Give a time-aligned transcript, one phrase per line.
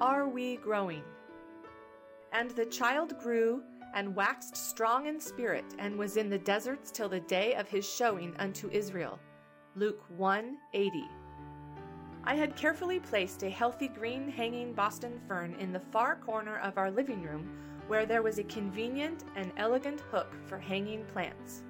[0.00, 1.02] Are we growing?
[2.32, 3.62] And the child grew
[3.94, 7.88] and waxed strong in spirit, and was in the deserts till the day of his
[7.88, 9.18] showing unto Israel.
[9.74, 11.04] Luke 1 80.
[12.24, 16.76] I had carefully placed a healthy green hanging Boston fern in the far corner of
[16.76, 17.48] our living room
[17.86, 21.62] where there was a convenient and elegant hook for hanging plants.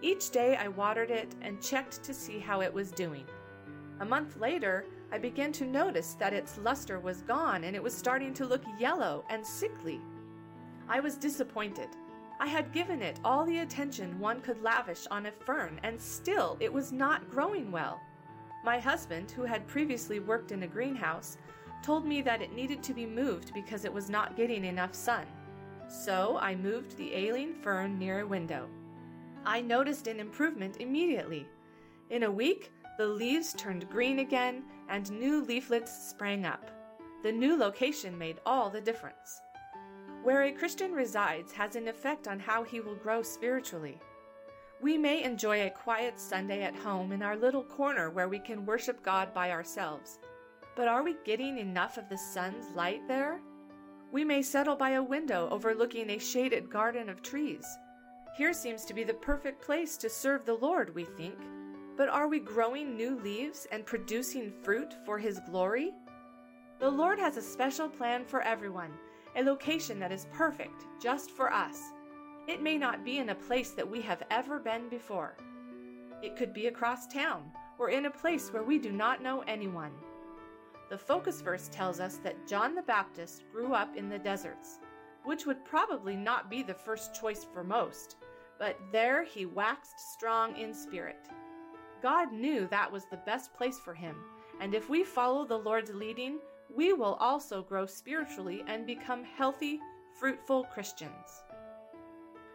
[0.00, 3.26] Each day I watered it and checked to see how it was doing.
[4.00, 7.94] A month later, I began to notice that its luster was gone and it was
[7.94, 10.00] starting to look yellow and sickly.
[10.88, 11.88] I was disappointed.
[12.40, 16.56] I had given it all the attention one could lavish on a fern, and still
[16.58, 18.00] it was not growing well.
[18.64, 21.36] My husband, who had previously worked in a greenhouse,
[21.82, 25.26] told me that it needed to be moved because it was not getting enough sun.
[25.88, 28.66] So I moved the ailing fern near a window.
[29.44, 31.46] I noticed an improvement immediately.
[32.08, 36.70] In a week, the leaves turned green again and new leaflets sprang up.
[37.22, 39.40] The new location made all the difference.
[40.22, 43.98] Where a Christian resides has an effect on how he will grow spiritually.
[44.82, 48.66] We may enjoy a quiet Sunday at home in our little corner where we can
[48.66, 50.18] worship God by ourselves.
[50.76, 53.40] But are we getting enough of the sun's light there?
[54.12, 57.64] We may settle by a window overlooking a shaded garden of trees.
[58.36, 61.38] Here seems to be the perfect place to serve the Lord, we think.
[62.00, 65.92] But are we growing new leaves and producing fruit for His glory?
[66.78, 68.94] The Lord has a special plan for everyone,
[69.36, 71.78] a location that is perfect just for us.
[72.48, 75.36] It may not be in a place that we have ever been before.
[76.22, 79.92] It could be across town or in a place where we do not know anyone.
[80.88, 84.78] The focus verse tells us that John the Baptist grew up in the deserts,
[85.24, 88.16] which would probably not be the first choice for most,
[88.58, 91.28] but there he waxed strong in spirit.
[92.02, 94.16] God knew that was the best place for him,
[94.60, 96.38] and if we follow the Lord's leading,
[96.74, 99.80] we will also grow spiritually and become healthy,
[100.18, 101.42] fruitful Christians.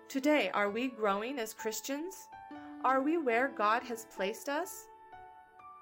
[0.08, 2.28] Today, are we growing as Christians?
[2.84, 4.88] Are we where God has placed us?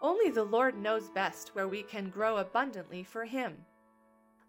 [0.02, 3.56] Only the Lord knows best where we can grow abundantly for Him.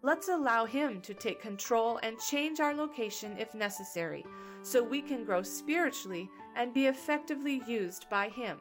[0.01, 4.25] Let's allow Him to take control and change our location if necessary,
[4.61, 8.59] so we can grow spiritually and be effectively used by Him.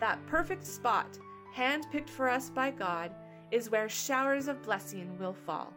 [0.00, 1.18] That perfect spot,
[1.54, 3.14] handpicked for us by God,
[3.50, 5.72] is where showers of blessing will fall.